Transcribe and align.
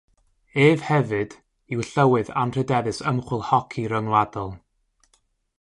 Ef 0.67 0.85
hefyd 0.87 1.35
yw 1.75 1.85
Llywydd 1.91 2.33
Anrhydeddus 2.45 3.03
Ymchwil 3.13 3.47
Hoci 3.51 3.87
Ryngwladol. 3.93 4.53